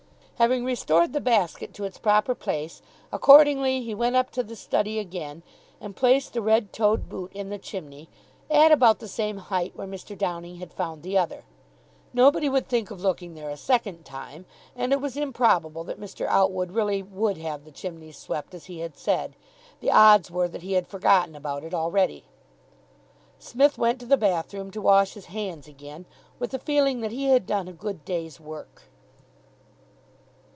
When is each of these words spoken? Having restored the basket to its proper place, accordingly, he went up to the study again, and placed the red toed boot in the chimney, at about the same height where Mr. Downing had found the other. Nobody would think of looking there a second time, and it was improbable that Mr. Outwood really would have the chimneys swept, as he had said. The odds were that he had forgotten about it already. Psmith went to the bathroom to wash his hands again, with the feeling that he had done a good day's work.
Having 0.41 0.65
restored 0.65 1.13
the 1.13 1.21
basket 1.21 1.71
to 1.75 1.83
its 1.83 1.99
proper 1.99 2.33
place, 2.33 2.81
accordingly, 3.11 3.83
he 3.83 3.93
went 3.93 4.15
up 4.15 4.31
to 4.31 4.41
the 4.41 4.55
study 4.55 4.97
again, 4.97 5.43
and 5.79 5.95
placed 5.95 6.33
the 6.33 6.41
red 6.41 6.73
toed 6.73 7.07
boot 7.07 7.31
in 7.31 7.49
the 7.49 7.59
chimney, 7.59 8.09
at 8.49 8.71
about 8.71 8.97
the 8.97 9.07
same 9.07 9.37
height 9.37 9.75
where 9.75 9.85
Mr. 9.85 10.17
Downing 10.17 10.55
had 10.55 10.73
found 10.73 11.03
the 11.03 11.15
other. 11.15 11.43
Nobody 12.11 12.49
would 12.49 12.67
think 12.67 12.89
of 12.89 13.01
looking 13.01 13.35
there 13.35 13.51
a 13.51 13.55
second 13.55 14.03
time, 14.03 14.47
and 14.75 14.91
it 14.91 14.99
was 14.99 15.15
improbable 15.15 15.83
that 15.83 16.01
Mr. 16.01 16.25
Outwood 16.25 16.71
really 16.71 17.03
would 17.03 17.37
have 17.37 17.63
the 17.63 17.71
chimneys 17.71 18.17
swept, 18.17 18.55
as 18.55 18.65
he 18.65 18.79
had 18.79 18.97
said. 18.97 19.35
The 19.79 19.91
odds 19.91 20.31
were 20.31 20.47
that 20.47 20.63
he 20.63 20.73
had 20.73 20.87
forgotten 20.87 21.35
about 21.35 21.63
it 21.63 21.75
already. 21.75 22.23
Psmith 23.37 23.77
went 23.77 23.99
to 23.99 24.07
the 24.07 24.17
bathroom 24.17 24.71
to 24.71 24.81
wash 24.81 25.13
his 25.13 25.27
hands 25.27 25.67
again, 25.67 26.07
with 26.39 26.49
the 26.49 26.57
feeling 26.57 27.01
that 27.01 27.11
he 27.11 27.25
had 27.25 27.45
done 27.45 27.67
a 27.67 27.73
good 27.73 28.03
day's 28.03 28.39
work. 28.39 28.85